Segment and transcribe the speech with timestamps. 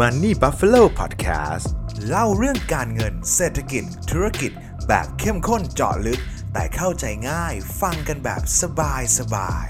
[0.00, 1.66] Money Buffalo Podcast
[2.08, 4.52] เล่าเรื่องการเงินเศรษฐกิจ ธุรกิจ
[4.88, 6.20] แบบเข้มข้นเจาะลึก
[6.52, 9.66] แต่เข้าใจง่ายฟังกันแบบสบายสบาย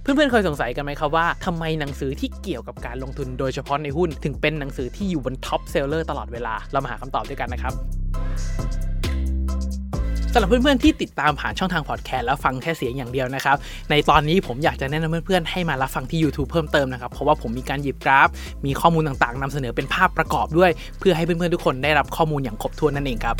[0.00, 13.56] เพื่อนๆเคยสงสัยกันไหมครับว่าทำไมหนังสือที่เกี่ยวกับการลงทุนโดยเฉพาะในหุ้น ถึงเป็นหนังสือที่อยู่บน top seller ตลอดเวลา เรามาหาคำตอบด้วยกันนะครับำหรับเพื่อนๆที่ติดตามผ่านช่องทางพอดแคสต์แล้วฟังแค่เสียงอย่างเดียวนะครับ
[13.90, 18.28] ในตอนนี้ผมอยากจะแนะนำเพื่อนๆให้มารับฟังที่ YouTube เพิ่มเติมนะครับ เพราะว่าผมมีการหยิบกราฟ
[18.66, 23.36] มีข้อมูลต่างๆนำเสนอเป็นภาพประกอบด้วย เพื่อให้เพื่อนๆทุกคนได้รับข้อมูลอย่างครบถ้วนนั่นเองครับ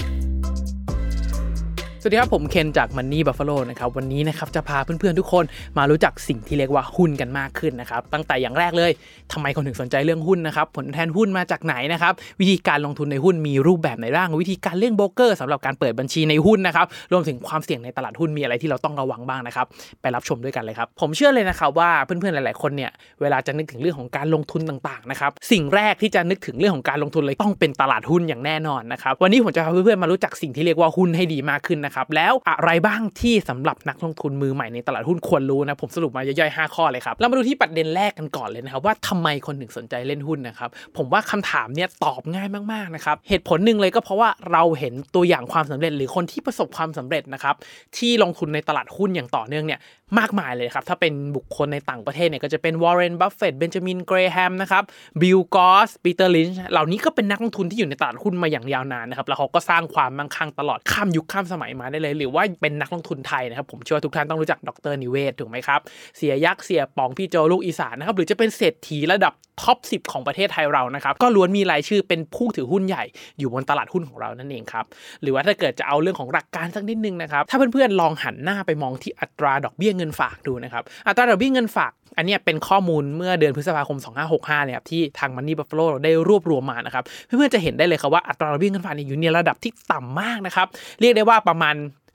[2.06, 5.44] วัสดีครับ ผมเคนจาก Money Buffalo นะครับวันนี้นะครับจะพาเพื่อนๆทุกคน
[5.78, 8.90] มารู้จักสิ่งที่เรียกว่าหุ้นกันมากขึ้นนะครับตั้งแต่อย่างแรกเลย
[9.32, 19.66] ทำไมคนถึงสนใจเรื่องหุ้นนะครับผลแทนหุ้นมาจากไหนนะครับวิธีการลงทุนในหุ้นมีรูปแบบไหนบ้างวิธีการเลี่ยงโบรกเกอร์สำหรับการเปิดบัญชีในหุ้นนะครับรวมถึงความเสี่ยงในตลาดหุ้นมีอะไรที่เราต้องระวังบ้างนะครับ
[20.00, 47.54] ไปรับชมด้วยกันเลยครับผมเชื่อเลยนะครับว่าเพื่อนๆหลายๆคนเนี่ยเวลาจะนึกถึงเรื่องของการลงทุนต่างๆนะครับสิ่งแรกที่จะนึกถึงเรื่องของการลงทุนเลยต้องเป็นตลาดหุ้นอย่างแน่นอนนะครับวันนี้ผมจะพาเพื่อนๆมารู้จักสิ่งที่เรียกว่าหุ้นให้ดีมากขึ้นนะครับแล้วอะไรบ้างที่สำหรับนักลงทุนมือใหม่ในตลาดหุ้นควรรู้นะผมสรุปมาย่อยๆ5ข้อเลยครับเรามาดูที่ประเด็นแรกกันก่อนเลยนะครับว่าทำไมคนถึงสนใจเล่นหุ้นนะครับผมว่าคำถามเนี่ยตอบง่ายมากๆนะครับเหตุผลหนึ่งเลยก็เพราะว่าเราเห็นตัวอย่างความสำเร็จหรือคนที่ประสบความสำเร็จนะครับ
[47.96, 49.80] ที่ลงทุนในตลาดหุ้นอย่างต่อเนื่องเนี่ย
[50.18, 54.82] มากมายเลยครับถ้าเป็นบุคคลในต่างประเทศเนี่ยก็จะเป็นวอร์เรนบัฟเฟตต์เบนจามินเกรแฮมนะครับ
[55.22, 65.80] บิลกรอสปีเตอร์ลินช์เหล่านี้ก็เป็นนักลงทุนที่อยู่ในตลาดหุ้นมาอย่างยาวนานนะครับแล้วเขาก็สร้างความมั่งคั่งตลอดข้ามยุคข้ามสมัยมาได้เลย หรือว่าเป็นนักลงทุนไทยนะครับ ผมเชื่อว่าทุกท่านต้องรู้จักดรนิเวศน์ถูกไหมครับ
[66.16, 73.04] เสียยักษ์เสียปองพี่โจลูกอีสานนะครับหรือจะเป็นเศรษฐีระดับท็อป 10 ของประเทศไทยเรานะครับ ก็ล้วนมีรายชื่อเป็นผู้ถือหุ้นใหญ่
[73.38, 74.84] อยู่บนตลาดหุ้นของเรานั่นเองครับ
[75.22, 83.98] หรือว่าถ้าเกิดจะเอาเรื่องของหลักการสักนิดนึงนะครับ ถ้าเพื่อนๆลองหันหน้าไปมองที่อัตราดอกเบี้ยเงินฝากดูนะครับ อัตราดอกเบี้ยเงินฝากอันนี้เป็นข้อมูลเมื่อเดือนพฤษภาคม
[84.32, 90.66] 2565เนี่ยครับที่ทาง Money Buffalo ได้รวบรวมมานะครับ เพื่อนๆจะเห็นได้เลยครับว่าอัตราดอกเบี้ยเงินฝาเนี่ยอยู่ในระดับที่ต่ำมากนะครับ
[91.00, 91.74] เรียกได้ว่าประมาณ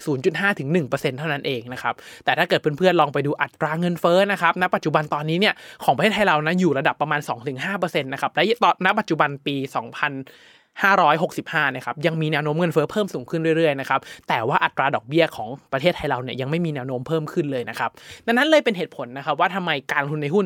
[0.10, 1.94] 0.5ถึง1%เท่านั้นเองนะครับ
[2.26, 7.20] แต่ถ้าเกิดเพื่อนๆ ลองไปดูอัตราเงินเฟ้อนะครับณปัจจุบันตอนนี้เนี่ยของประเทศไทยเรานะอยู่ระดับประมาณ
[7.62, 9.56] 2-5%นะครับ และตอนณปัจจุบันปี
[10.80, 17.90] 565นะครับยังมีแนวโน้มเงินเฟ้อเพิ่มสูงขึ้นเรื่อยๆนะครับแต่ว่าอัตราดอกเบี้ยของประเทศไทยเราเนี่ยยังไม่มีแนวโน้มเพิ่มขึ้นเลยนะครับ
[18.26, 20.46] ดังนั้นเลยเป็นเหตุผลนะครับว่าทำไมการลงทุนในหุ้น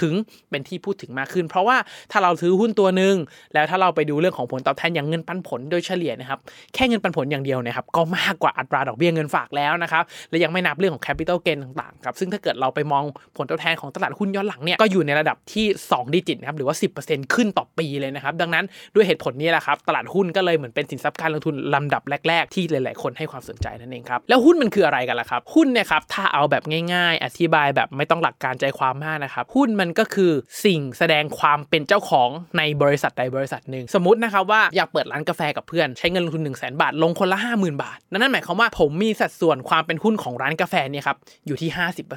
[0.00, 0.14] ถึง
[0.50, 1.76] เป็นที่พูดถึงมากขึ้น เพราะว่า
[2.12, 3.14] ถ้าเราซื้อหุ้นตัวหนึ่ง
[3.54, 6.38] แล้วถ้าเราไปดูเรื่องของผลตอบแทนอย่างเงินปันผลโดยเฉลี่ยนะครับ
[6.74, 13.04] แค่เงินปันผลอย่างเดียวนะครับก็มากกว่าอัตราดอกเบี้ยเงินฝากแล้วนะครับและยังไม่นับเรื่องของแคปิตอลเกนต่างๆครับซึ่งถ้าเกิดเราไปมอง
[13.36, 26.62] ผลตอบแทนของตลาดหุ้นย้อนหลังเนี่ยก็อยู่ในระดับที่ 2 ดิจิตนะครับหรือว่า 10%ขึ้นต่อปีเลยนะครับดังนั้นด้วยเหตุผลนี้แหละครับตลาดหุ้นก็เลยเหมือนเป็นสินทรัพย์การลงทุนลำดับแรก ๆ ที่หลาย ๆ คนให้ความสนใจนั่นเองครับแล้วหุ้นมันคืออะไรกันล่ะครับหุ้นเนี่ยครับถ้าเอาแบบ
[26.94, 30.32] ง่าย ๆ อธิบายแบบไม่ต้องหลักการใจความมากนะครับหุ้นมันก็คือ
[30.64, 41.70] สิ่งแสดงความเป็นเจ้าของในบริษัทใดบริษัทหนึ่งสมมตินะครับว่าอยากเปิดร้านกาแฟกับเพื่อนใช้เงินลงทุน 1 0 0 0 0แบาท ลงคนละ 50,000 บาท นั่นหมายความว่าผมมีสัดส่วนความเป็นหุ้นของร้านกาแฟเนี่ยครับอยู่ที่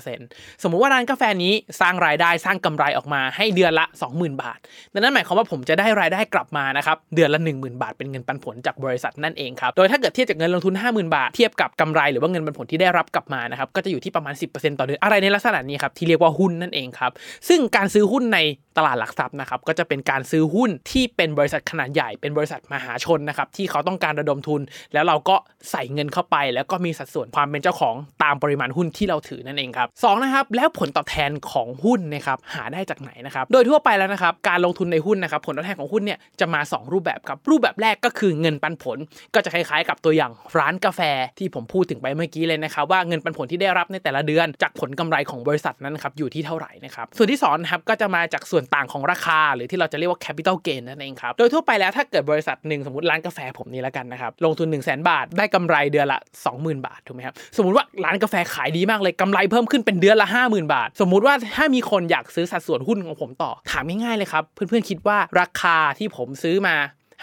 [0.08, 4.60] 50%สมมุติว่าร้านกาแฟนี้สร้างรายได้สร้างกำไรออกมาให้เดือนละ 20,000 บาท
[4.92, 17.12] นั่นหมายความว่าผมจะได้รายได้กลับมานะครับเดือนละ 10,000 บาท เป็นเงินปันผลจากบริษัทนั่นเองครับโดยถ้าเกิดเทียบจากเงินลงทุน 50,000 บาทเทียบกับกำไรหรือว่าเงินปันผลที่ได้รับกลับมานะครับก็จะอยู่ที่ประมาณ 10%ต่อเดือนอะไรในลักษณะนี้ครับที่เรียกว่าหุ้นนั่นเองครับ
[17.50, 18.38] ซึ่งงการซื้อหุ้นใน
[18.78, 24.62] ตลาดหลักทรัพย์นะครับก็จะเป็นการซื้อหุ้นที่เป็นบริษัทขนาดใหญ่เป็นบริษัทมหาชนนะครับที่เขาต้องการระดมทุน
[24.94, 25.36] แล้วเราก็
[25.72, 38.98] ใส่เงินเข้าไป แล้วก็มีสัดส่วนความเป็นเจ้าของตามปริมาณหุ้นที่เราถือนั่นเองครับสองนะครับแล้วผลตอบแทนของหุ้นนะครับหาได้จากไหนนะครับโดยทั่วไปแล้วนะครับการลงทุนในหุ้นนะครับผลตอบแทนของหุ้นเนี่ยจะมา 2 รูปแบบครับรูปแบบแรกก็คือเงินปันผล
[39.34, 41.02] ก็จะคล้ายๆ กับตัวอย่างร้านกาแฟ
[41.38, 56.20] ที่ผมพูดถึงไปเมื่อกี้เลยนะครับว่าเงินปันผลที่ได้รับในแต่ละเดือน จากผลกำไรของบริษัทนั้นครับอยู่ที่เท่าไหร่นะครับส่วนที่2นะครับก็จะมาจากส่วนต่างของราคา หรือที่เราจะเรียกว่า capital gain นั่นเองครับ โดยทั่วไปแล้วถ้าเกิดบริษัทหนึ่งสมมติร้านกาแฟผมนี่แล้วกันนะครับ ลงทุน 1 0 0 0 0แบาท ได้กำไรเดือนละ
[56.54, 66.76] 20,000 บาท ถูกไหมครับ สมมติว่าร้านกาแฟขายดีมากเลยกำไรเพิ่มขึ้นเป็นเดือนละ 50,000 บาท สมมุติว่าถ้ามีคนอยากซื้อสัดส่วนหุ้นของผมต่อถามง่ายๆเลยครับเพื่อนๆคิดว่าราคาที่ผมซื้อมา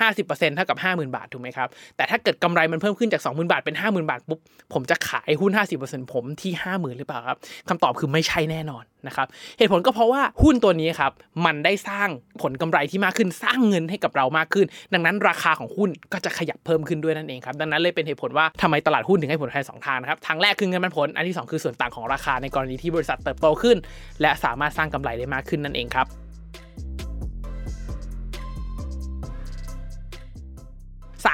[0.03, 4.41] 50%เท่ากับ 50,000 บาทถูกไหมครับ แต่ถ้าเกิดกำไรมันเพิ่มขึ้นจาก 20,000 บาทเป็น 50,000 บาทปุ๊บ
[4.73, 5.53] ผมจะขายหุ้น
[5.83, 7.39] 50%ผมที่ 50,000 หรือเปล่าครับ
[7.69, 11.13] คำตอบคือไม่ใช่แน่นอนนะครับเหตุผลก็เพราะว่าหุ้นตัวนี้ครับ
[11.47, 12.09] มันได้สร้าง
[12.43, 23.77] ผลกำไรที่มากขึ้นสร้างเงินให้กับเรามากขึ้น ดังนั้นราคาของหุ้นก็จะขยับเพิ่มขึ้นด้วยนั่นเองครับดังนั้นเลยเป็นเหตุผลว่าทำไมตลาดหุ้นถึงให้ผลแทนสองทางนะครับทางแรกคือเงินปันผลอันที่ 2 คือส่วนต่างของราคาในกรณีที่บริษัทเติบโตขึ้น
[24.21, 26.24] และสามารถสร้างกำไรได้มากขึ้นนั่นเองครับ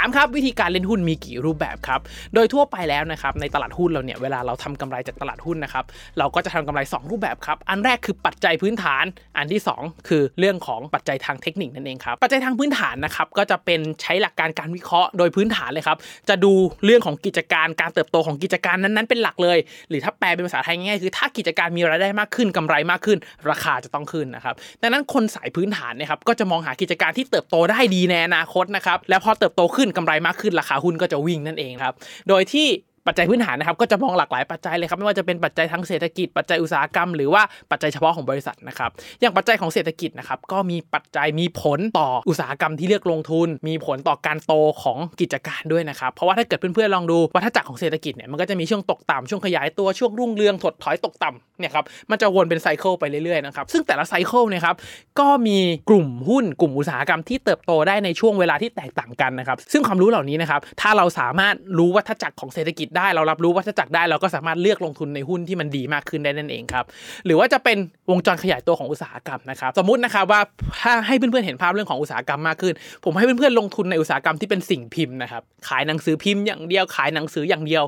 [0.00, 2.00] 3ครับวิธีการเล่นหุ้นมีกี่รูปแบบครับ
[2.34, 5.84] โดยทั่วไปแล้วนะครับในตลาดหุ้นเราเนี่ยเวลาเราทำกำไรจากตลาดหุ้นนะครับ
[6.18, 9.04] เราก็จะทำกำไร 2 รูปแบบครับอันแรกคือปัจจัยพื้นฐาน
[9.36, 15.98] อันที่ 2 คือเรื่องของปัจจัยทางเทคนิคนั่นเองครับปัจจัยทางพื้นฐานนะครับก็จะเป็นใช้หลักการการวิเคราะห์โดยพื้นฐานเลยครับ
[16.28, 16.52] จะดู
[16.84, 19.58] เรื่องของกิจการการเติบโตของกิจการนั้นๆเป็นหลักเลย
[19.88, 23.18] หรือถ้าแปลเป็นภาษาไทยง่ายๆคือ ถ้ากิจการมีรายได้มากขึ้นกำไรมากขึ้น
[23.50, 31.94] ราคาจะต้องขึ้นนะครับดังนั้นคนสายพื้นฐานนะครับก็จะมองหากิจการที่เติบโตได้ดีในอนาคตนะครับแล้วพอเติบโตขึ้นกำไรมากขึ้นราคาหุ้นก็จะวิ่งนั่นเองครับ
[32.28, 32.68] โดยที่
[33.06, 44.52] ปัจจัยพื้นฐานนะครับก็จะมองหลากหลายปัจจัยเลยครับไม่ว่าจะเป็นปัจจัยทางเศรษฐกิจปัจจัยอุตสาหกรรมหรือว่าปัจจัยเฉพาะของบริษัทนะครับอย่างปัจจัยของเศรษฐกิจนะครับก็มีปัจจัยมีผลต่ออุตสาหกรรมที่เลือกลงทุน มีผลต่อการโต
[44.82, 54.76] ของกิจการด้วยนะครับเพราะว่าถ้าเกิดเพื่อนๆลองดูวัฏจักรของเศรษฐกิจเนี่ยมันก็จะมีช่วงตกต่ำช่วงขยายตัวช่วงรุ่งเรืองถดถอยตกต่ำเนี่ยครับมันจะวนเป็นไซเคิลไปเรื่อยๆนะครับซึ่งแต่ละไซเคิลเนี่ยครับ
[55.20, 55.58] ก็มี
[55.88, 66.84] กลุ่มหุ้นกลุ่มอุตสาหกรรมที่เติบโตได้ในช่วงเวลาที่แตกต่างกันนะครับซึ่งความรู้เหล่านี้นะครับถ้าเราสามารถรู้วัฏจักรของเศรษฐกิจได้เรารับรู้วัฏจักรได้เราก็สามารถเลือกลงทุนในหุ้นที่มันดีมากขึ้นได้นั่นเองครับ
[67.26, 67.78] หรือว่าจะเป็น
[68.10, 70.40] วงจรขยายตัวของอุตสาหกรรมนะครับสมมุตินะครับว่า
[70.82, 77.84] ถ้าให้เพื่อนๆเห็นภาพเรื่องของอุตสาหกรรมมากขึ้น ผมให้เพื่อนๆลงทุนในอุตสาหกรรมที่เป็นสิ่งพิมพ์นะครับขายหนังสือพิมพ์อย่างเดียวขายหนังสืออย่างเดียว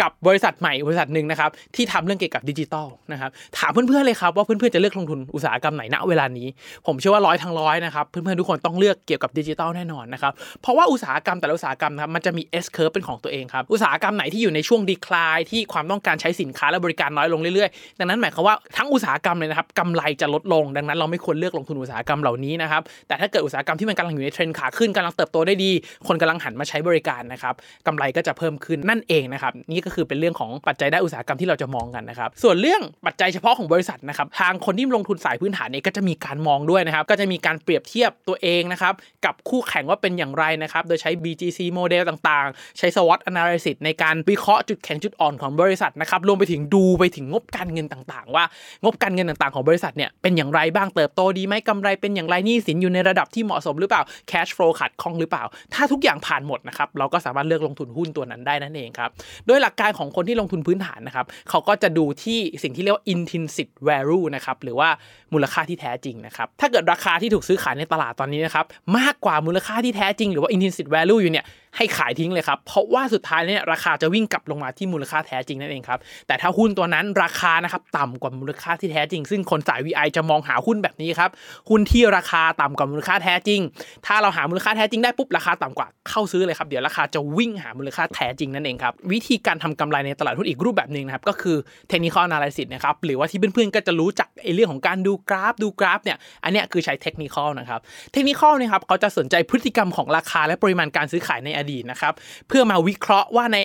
[0.00, 6.48] กับบริษัทใหม่บริษัทหนึ่งนะครับที่ทำเรื่องเกี่ยวกับดิจิตอลนะครับถามเพื่อนๆเลยครับว่าเพื่อนๆจะเลือกลงทุนอุตสาหกรรมไหนณเวลานี้
[6.86, 10.32] ผมเชื่อว่าร้อยทั้งร้อยนะครับเพื่อนๆทุกคนต้องเลือกเกี่ยวกับดิจิตอลแน่นอนนะครับ
[10.62, 25.70] เพราะว่าอุตสาหกรรมแต่ละอุตสาหกรรมนะครับมันจะมี S curve เป็นของตัวเองครับอุตสาหกรรมไหนที่อยู่ในช่วง decline ที่ความต้องการใช้สินค้าและบริการน้อยลงเรื่อยๆ ดังนั้นหมายความว่าทั้งอุตสาหกรรมเลยนะครับกำไรจะลดลง ดังนั้นเราไม่ควรเลือกลงทุนอุตสาหกรรมเหล่านี้นะครับแต่ถ้าเกิดอุตสาหกรรมที่มันกำลังอยู่ในเทรนด์ขาขึ้นกำลังเติบโตได้ดี
[26.08, 27.54] คนกำลังหันมาใช้บริการนะครับ
[27.86, 38.94] กำไรก็จะเพิ่มขึ้นนั่นเองนะครับนี่ก็คือเป็นเรื่องของปัจจัยด้านอุตสาหกรรมที่เราจะมองกันนะครับส่วนเรื่องปัจจัยเฉพาะของบริษัทนะครับทางคนที่ลงทุนสายพื้นฐานเนี่ยก็จะมีการมองด้วยนะครับก็จะมีการเปรียบเทียบตัวเองนะครับ
[39.24, 48.44] กับคู่แข่งว่าเป็นอย่างไรนะครับโดยใช้ BGC โมเดลต่างๆ ใช้ SWOT analysis ในการวิเคราะห์จุดแข็งจุดอ่อนของบริษัทนะครับรวมไปถึงดูไปถึงงบการเงินต่างๆ ว่า
[48.82, 55.44] งบการเงินต่างๆ ของบริษัทเนี่ยเป็นอย่างไรบ้างเติบโตดีไหมกำไรเป็นอย่างไรหนี้สินอยู่ในระดับที่เหมาะสมหรือเปล่า cash flow ขัดข้องหรือเปล่า
[55.74, 59.10] ถ้าทุกอย่างผ่านหมดนะครับเราก็สามารถเลือกลงทุนหุ้นตัวนั้นได้นั่นเองครับ
[59.46, 64.88] โดยหลักการของคนที่ลงทุนพื้นฐานนะครับเขาก็จะดูที่สิ่งที่เรียกว่า intrinsic value นะครับหรือว่า
[65.32, 68.64] มูลค่าที่แท้จริงนะครับถ้าเกิดราคาที่ถูกซื้อขายในตลาดตอนนี้นะครับ
[68.98, 71.44] มากกว่ามูลค่าที่แท้จริงหรือว่า intrinsic value อยู่เนี่ย
[71.76, 81.30] ให้ขายทิ้งเลยครับ เพราะว่าสุดท้ายเนี่ยราคาจะวิ่งกลับลงมาที่มูลค่าแท้จริงนั่นเองครับ แต่ถ้าหุ้นตัวนั้นราคานะครับต่ำกว่ามูลค่าที่แท้จริง ซึ่งคนสาย VI จะมองหาหุ้นแบบนี้ครับ
[81.70, 83.60] หุ้นที่ราคาต่ำกว่ามูลค่าแท้จริง
[84.06, 91.56] ถ้าเราหามูลค่าแท้จริงได้ปุ๊บราคาต่ำกว่าเข้าซื้อเลยครับเดี๋ยวราคาจะวิ่งหามูลค่าแท้จริงนั่นเองครับวิธีการทำกำไรในตลาดหุ้นอีกรูปแบบหนึ่งนะครับก็คือ
[91.90, 97.80] technical analysis นะครับหรือว่าที่เพื่อนๆก็จะรู้จักไอ้เรื่องของการดูกราฟดูกราฟเนี่ยอันนี้คือใช้ technical นะครับ
[98.14, 102.12] technical นะครับเขาจะสนใจพฤติกรรมของราคาและปริมาณการซื้อขายในอดีตนะครับ
[102.48, 103.56] เพื่อมาวิเคราะห์ว่าใน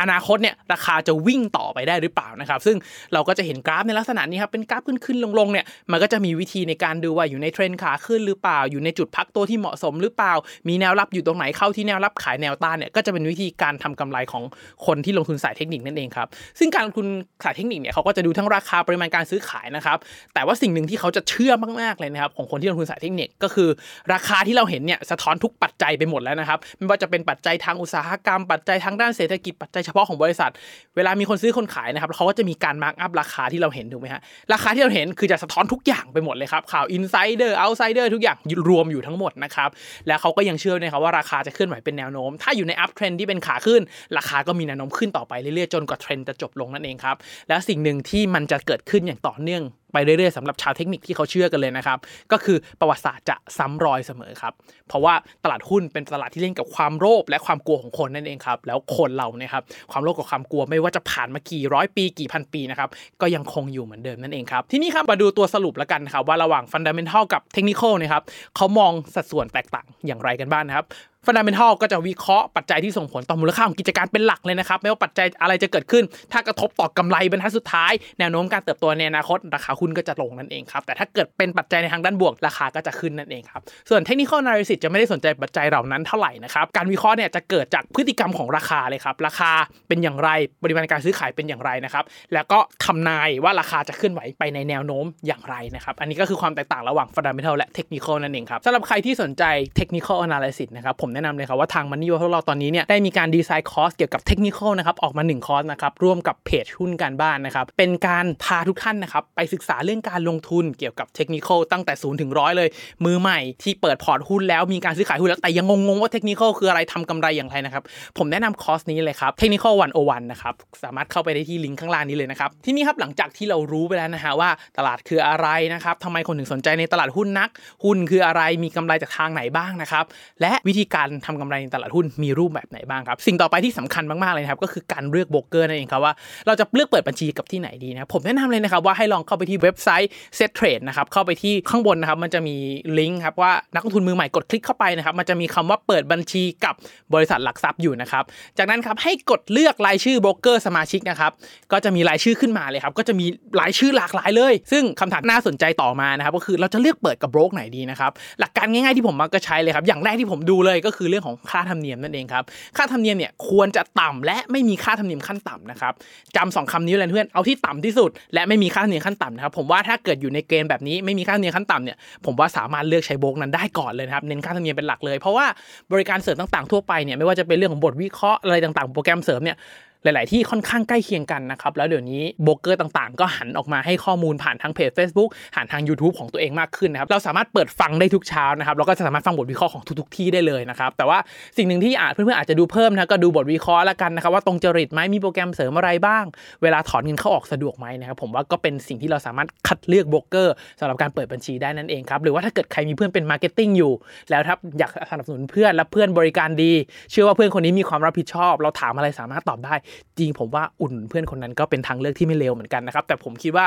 [0.00, 2.76] อนาคตเนี่ยราคาจะวิ่งต่อไปได้หรือเปล่านะครับ ซึ่ง
[3.12, 10.32] เราก็จะเห็นกราฟในลักษณะนี้ครับเป็นกราฟขึ้นขึ้นลงลงเนี่ยมันก็จะมีวิธีในการดูว่าอยู่ในเทรนขาขึ้นหรือเปล่า อยู่ในจุดพักตัวที่เหมาะสมหรือเปล่า
[10.68, 14.44] มีแนวรับอยู่ตรงไหนเข้าที่แนวรับขายแนวต้านเนี่ยก็จะเป็นวิธีการทำกำไรของ
[14.86, 17.06] คนที่ลงทุนสายเทคนิคนั่นเองครับซึ่งการลงทุน
[17.44, 19.98] สายเทคนิคเนี่ยเขาก็จะดูทั้งราคาปริมาณการซื้อขายนะครับ
[20.34, 23.68] แต่ว่าสิ่งหนึ่งที่เขาจะเชื่อมากๆเลยนะครับของคนที่ลงทุนสายเทคนิคก็คือ
[24.12, 30.50] ราคาที่เราเห็นเนี่ยสะท้อนทุกปัจจัยไปหมดแล้วนะครับไม่ว่าจะเป็นปัจจัยทางอุตสาหกรรมปัจจัยทางด้านเศรษฐกิจปัจจัยเฉพาะของบริษัท
[30.96, 34.20] เวลามีคนซื้อคนขายนะครับเขาก็จะมีการ mark up ราคาที่เราเห็นถูกไหมฮะ
[34.52, 38.36] ราคาที่เราเห็นคือจะสะท้อนทุกอย่างไปหมดเลยครับข่าว insider outsider ทุกอย่าง
[38.68, 39.70] รวมอยู่ทั้งหมดนะครับ
[40.06, 43.80] แล้วเขาก็ยังเชื่อนะครับว่าราคาจะเคลื่อนไหวเป็นแนวโน้ม ถ้าอยู่ใน uptrend ที่เป็นขาขึ้น
[44.16, 47.16] ราคาก็มีแนวโน้มขึ้นต่อไปเรื่อยๆจนกว่าเทรนจะจบลงนั่นเองครับ
[47.48, 49.62] แล้วสิ่งหนึ่งที่มันจะเกิดขึ้นอย่างต่อเนื่อง
[49.94, 51.98] ไปเรื่อยๆสำหรับชาวเทคนิคที่เขาเชื่อกันเลยนะครับ
[52.32, 54.52] ก็คือประวัติศาสตร์จะซ้ำรอยเสมอครับ
[54.88, 62.88] เพราะว่าตลาดหุ้นเป็นตลาดที่เล่นกับความโลภและความกลัวของคนนั่นเองครับ แล้วคนเราเนี่ยครับความโลภกับความกลัวไม่ว่าจะผ่านมากี่ร้อยปีกี่พันปีนะครับ
[63.20, 68.22] ก็ยังคงอยู่เหมือนเดิมนั่นเองครับ ที่นี่ครับมาดูตัวสรุปแล้วกันครับว่าระหว่าง fundamental กับเทคนิคนะครับ
[68.56, 70.86] เขามองสัดส่วนแตกต่างอย่างไรกันบ้างนะครับ
[71.26, 89.50] fundamental ก็จะวิเคราะห์ปัจจัยที่ส่งผลต่อมูลค่าของกิจการเป็นหลักเลยนะครับไม่ว่าปัจจัยอะไรจะเกิดขึ้น ถ้ากระทบต่อกำไรบรรทัดสุดท้ายแนวโน้มการเติบโตในอนาคตราคาหุ้นก็จะลงนั่นเองครับแต่ถ้าเกิดเป็นปัจจัยในทางด้านบวกราคาก็จะขึ้นนั่นเองครับส่วน technical analyst จะไม่ได้สนใจปัจจัยเหล่านั้นเท่าไหร่นะครับการวิเคราะห์เนี่ยจะเกิดจากพฤติกรรมของราคาเลยครับราคา
[89.88, 90.30] เป็นอย่างไร
[90.62, 92.04] ปริมาณการซื้อขายเป็นอย่างไรนะครับ
[92.34, 99.44] แล้วก็ทำนายว่าราคาจะเคลื่อนไหวไปในแนวโน้มอย่างไรนะครับอันนี้ก็คือความแตกต่างระหว่าง fundamental และ technical นั่นเองครับสำหรับใครที่สนใจ
[99.76, 112.68] technical analysis นะครับผมแนะนำเลยครับว่าทาง Money Buffalo ตอนนี้เนี่ยได้มีการดีไซน์คอร์สเกี่ยวกับเทคนิคนะครับออกมา1คอร์สนะครับร่วมกับเพจหุ้นการบ้านนะครับเป็นการพาทุกท่านนะครับไปศึกษาเรื่องการลงทุนเกี่ยวกับเทคนิคตั้งแต่ศูนย์ถึงร้อยเลย
[113.04, 117.82] มือใหม่ที่เปิดพอร์ตหุ้นแล้วมีการซื้อขายหุ้นแล้วแต่ยังงงๆว่าเทคนิคคืออะไรทำกำไรอย่างไรนะครับ
[118.18, 120.54] ผมแนะนำคอร์สนี้เลยครับเทคนิค one o one นะครับ
[120.84, 127.48] สามารถเข้าไปได้ที่ลิงก์ข้างล่างนี้เลยนะครับที่นี้ครับหลังจากที่เรารู้ไปแล้วนะฮะว่าตลาดคืออะไรนะครับทำไมคนถึงสนใจในตลาดหุ้นนัก
[127.84, 130.04] หุ้นคืออะไรมีกำไรจากทางไหนบ้างนะครับ
[130.40, 136.12] และวิธีการการทำกำไรในตลาดหุ้นมีรูปแบบไหนบ้างครับ สิ่งต่อไปที่สำคัญมากๆเลยนะครับ ก็คือการเลือกโบรกเกอร์นั่นเองครับว่า
[136.46, 142.56] เราจะเลือกเปิดบัญชีกับที่ไหนดีนะผมแนะนำเลยนะครับว่าให้ลองเข้าไปที่เว็บไซต์ Set Trade นะครับเข้าไปที่ข้างบนนะครับมันจะมี
[142.98, 146.74] ลิงก์ครับว่านักลงทุนมือใหม่กดคลิกเข้าไปนะครับมันจะมีคำว่าเปิดบัญชีกับ
[147.14, 148.24] บริษัทหลักทรัพย์อยู่นะครับ
[148.58, 151.32] จากนั้นครับให้กดเลือกรายชื่อโบรกเกอร์สมาชิกนะครับ
[151.72, 153.26] ก็จะมีรายชื่อขึ้นมาเลยครับก็จะมี
[153.60, 162.44] รายชื่อหลากหลายเลย ซึ่งคำถามน่าสนใจต่อมานะครับก็คือเราจะเลือกเปิดกับโบรกไหนดีนะครับหลักการง่ายๆที่ผมมักจะใช้เลยครับอย่างแรกที่ผมดูเลยก็คือเรื่องของค่าธรรมเนียมนั่นเองครับ
[162.76, 165.92] ค่าธรรมเนียมเนี่ยควรจะต่ำและไม่มีค่าธรรมเนียมขั้นต่ำนะครับ
[166.36, 171.96] จำสองคำนี้เลยเพื่อนเอาที่ต่ำที่สุด และไม่มีค่าธรรมเนียมขั้นต่ำนะครับผมว่าถ้าเกิดอยู่ในเกณฑ์แบบนี้ไม่มีค่าธรรมเนียมขั้นต่ำเนี่ย
[172.26, 175.46] ผมว่าสามารถเลือกใช้โบกนั้นได้ก่อนเลยครับเน้นค่าธรรมเนียมเป็นหลักเลย เพราะว่า
[175.92, 179.56] บริการเสริมต่างๆทั่วไปเนี่ยไม่ว่าจะเป็นเรื่องของบทวิเคราะห์อะไรต่างๆ โปรแกรมเสริมเนี่ย
[180.04, 191.18] หลาย ๆ ที่ค่อนข้างใกล้เคียงกันนะครับ แล้วเดี๋ยวนี้โบรกเกอร์ต่าง ๆ ก็หันออกมาให้ข้อมูลผ่านทางเพจ Facebook ผ่านทาง YouTube ของตัวเองมากขึ้นนะครับ เราสามารถเปิดฟังได้ทุกเช้านะครับเราก็จะสามารถฟังบทวิเคราะห์ของทุก ๆ ที่ได้เลยนะครับ แต่ว่า
[191.56, 196.24] สิ่งหนึ่งที่อาจเพื่อน ๆ อาจจะดูเพิ่มนะ ก็ดูบทวิเคราะห์ละกันนะครับว่าตรงจริตไหมมีโปรแกรมเสริมอะไรบ้าง
[196.62, 203.92] เวลาถอนเงินเข้าออกสะดวกไหมนะครับ ผมว่าก็เป็นสิ่งที่เราสามารถคัดเลือกโบรกเกอร์สำหรับการเปิดบัญชีได้นั่นเองครับ หรือว่าถ้าเกิดใครมีเพื่อนเป็น marketing อยู่
[204.30, 206.72] แล้วถ้าอยากสนับสนุนเพื่อนและเพื่อนบริการดี
[207.10, 209.74] เชื่อว่าเพื่อนคนนี้มีความรับผิดชอบ เราถามอะไรสามารถตอบได้
[210.18, 213.66] จริงผมว่าอุดหนุนเพื่อนคนนั้นก็เป็นทางเลือกที่ไม่เลวเหมือนกันนะครับแต่ผมคิดว่า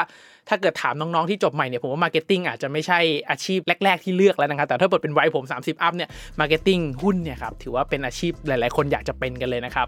[0.49, 9.87] ถ้าเกิดถามน้องๆที่จบใหม่เนี่ยผมว่า marketing อาจจะไม่ใช่อาชีพแรก ๆที่เลือกแล้วนะครับแต่ถ้าเกิดเป็นวัยผม 30 up เนี่ย marketing หุ้นเนี่ยครับถือว่าเป็นอาชีพหลาย ๆ คนอยากจะเป็นกันเลยนะครับ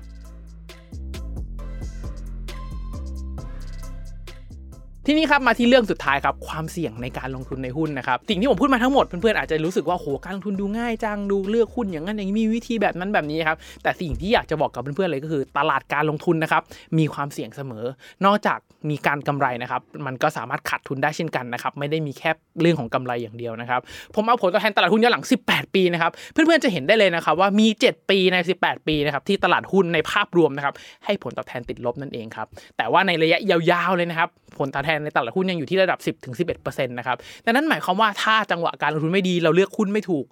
[5.12, 16.62] ทีนี้ครับมาที่เรื่องสุดท้ายครับความเสี่ยงในการลงทุนในหุ้นนะครับสิ่งที่ผมพูดมาทั้งหมดเพื่อนๆอาจจะรู้สึกว่าโหการลงทุนดูง่ายจังดูเลือกหุ้นอย่างนั้นอย่างนี้มีวิธีแบบนั้นแบบนี้ครับแต่สิ่งที่อยากจะบอกกับเพื่อนๆเลยก็คือ ตลาดการลงทุนนะครับ
[16.98, 17.86] มีความเสี่ยงเสมอ
[18.26, 23.82] นอกจากมีการกำไรนะครับมันก็สามารถขาดทุนได้เช่นกันนะครับไม่ได้มีแค่เรื่องของกำไรอย่างเดียวนะครับ
[24.16, 30.74] ผมเอาผลตอบแทนตลาดหุ้นย้อนหลัง 18 ปีนะครับเพื่อนๆจะเห็นได้เลยนะครับว่ามี 7 ปีใน 18 ปีนะครับที่ตลาดหุ้นในภาพรวมนะครับ
[31.06, 32.48] ให้ผลตอบแทนติดลบนั่นเองครับ
[32.78, 33.40] แต่ว่าในระยะ
[33.72, 36.00] ยาวๆเลยนะครับผลตอบแทนในตลาดหุ้นยังอยู่ที่ระดับ
[36.40, 40.26] 10-11%นะครับดังนั้นหมายความว่าถ้าจังหวะการลงทุนไม่ดีเราเลือกหุ้นไม่ถูก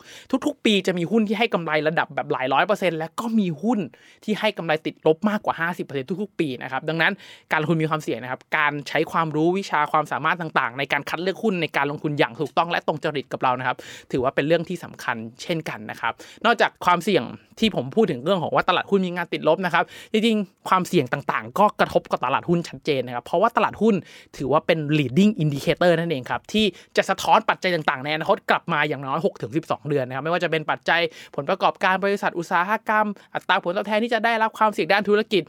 [0.46, 3.80] ทุก ๆ ปีจะมีหุ้นที่ให้กำไรระดับแบบหลายร้อยเปอร์เซ็นต์และก็มีหุ้น
[4.24, 7.14] ที่ให้กำไรติดลบมากกว่า 50%ทุกๆ ปีนะครับดังนั้น
[7.52, 13.78] การลงทุนมีความเสี่ยงนะครับการใช้ความรู้วิชาความสามารถต่างๆ ในการคัดเลือกหุ้นในการลงทุนอย่างถูกต้องและตรงจริตกับเรานะครับ
[14.12, 16.14] ถือว่าเป็นเรื่องที่สำคัญเช่นกันนะครับ
[16.46, 17.24] นอกจากความเสี่ยง
[17.60, 23.96] ที่ผมพูดถึงเรื่องของว่าตลาดหุ้นมีงานติดลบนะครับจริงๆความเสี่ยงต่างๆ ก็กระทบกับตลาดหุ้นชัดเจนนะครับเพราะว่าตลาดหุ้น
[24.38, 26.66] ถือว่าเป็น leading indicator นั่นเองครับ ที่
[26.98, 29.20] จะสะท้อนปัจจัยต่างๆ ในอนาคตกลับมาอย่างน้อย
[29.54, 31.02] 6-12 เดือนนะครับ ไม่ว่าจะเป็นปัจจัย
[31.36, 35.44] ผลประกอบการบริษัทอุตสาหกรรม อัตราผลตอบแทนที่จะได้รับความเสี่ยงด้านธุรกิจ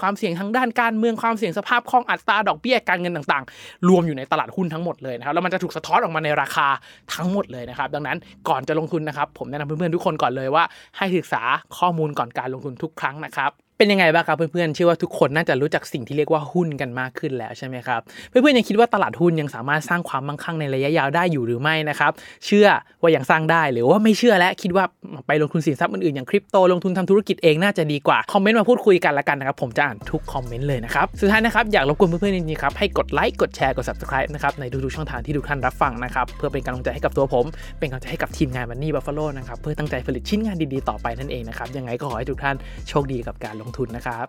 [0.00, 6.68] ความเสี่ยงทางด้านการเมืองความเสี่ยงสภาพคล่องอัตราดอกเบี้ยการเงินต่างๆ รวมอยู่ในตลาดหุ้นทั้งหมดเลยนะครับแล้วมันจะถูกสะท้อนออกมาในราคา
[7.14, 10.64] ทั้งหมดเลยนะครับดังนั้นก่อนจะลงทุนนะครับผมแนะนำเพื่อนๆทุกคนก่อนเลยว่า
[10.96, 11.42] ให้ศึกษา
[11.78, 13.50] ข้อมูลก่อนการลงทุนทุกครั้งนะครับ
[13.82, 22.12] เป็นยังไงบ้างครับเพื่อนๆเชื่อว่าทุกคนน่าจะรู้จักสิ่งที่เรียกว่าหุ้นกันมากขึ้นแล้วใช่ไหมครับเพื่อนๆยังคิดว่าตลาดหุ้นยังสามารถสร้างความมั่งคั่งในระยะยาวได้อยู่หรือไม่นะครับ
[22.46, 22.66] เชื่อ
[23.02, 24.84] ว่ายังสร้างได้หรือว่าไม่เชื่อและคิดว่า
[25.26, 37.44] ไปลงทุนสินทรัพย์อื่นๆอย่างคริปโตลงทุนทำธุรกิจเองน่าจะดีกว่าคอมเมนต์มาพูดคุยกันละกันนะครับผมจะอ่านทุกคอมเมนต์เลยนะครับสุดท้ายนะครับอยากรบกวนเพื่อนๆจริงๆครับให้กดไลค์กดแชร์กด subscribe นะครับในทุกๆช่องทางที่ทุกท่านรับฟังนะครับเพื่อเป็นกำลังใจให้กับตัวผม
[37.78, 42.56] เป็นกำลังใจให้กับทีมงานมันนี่บัฟฟาโลนะครับเพื่อตั้งใจผลิตชิ้นงานดีๆต่อไปนั่นเองนะครับยังไงก็ขอให้ทุกท่าน
[42.88, 44.26] โชคดีกับการลงทุนนะครับ